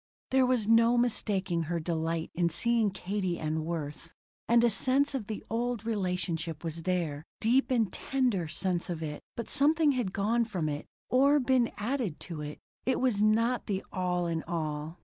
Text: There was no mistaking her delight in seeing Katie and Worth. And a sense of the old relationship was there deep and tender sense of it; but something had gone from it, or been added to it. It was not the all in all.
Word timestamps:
There 0.31 0.47
was 0.47 0.67
no 0.67 0.97
mistaking 0.97 1.65
her 1.69 1.79
delight 1.79 2.31
in 2.33 2.49
seeing 2.49 2.89
Katie 2.89 3.37
and 3.37 3.63
Worth. 3.63 4.09
And 4.47 4.63
a 4.63 4.69
sense 4.71 5.13
of 5.13 5.27
the 5.27 5.43
old 5.47 5.85
relationship 5.85 6.63
was 6.63 6.81
there 6.81 7.23
deep 7.39 7.69
and 7.69 7.93
tender 7.93 8.47
sense 8.47 8.89
of 8.89 9.03
it; 9.03 9.21
but 9.37 9.47
something 9.47 9.91
had 9.91 10.11
gone 10.11 10.43
from 10.45 10.67
it, 10.69 10.87
or 11.11 11.39
been 11.39 11.71
added 11.77 12.19
to 12.21 12.41
it. 12.41 12.57
It 12.83 12.99
was 12.99 13.21
not 13.21 13.67
the 13.67 13.85
all 13.93 14.25
in 14.25 14.41
all. 14.47 14.97